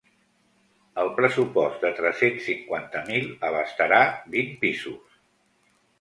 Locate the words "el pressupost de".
1.01-1.91